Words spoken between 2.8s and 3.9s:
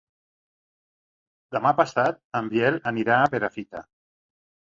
anirà a Perafita.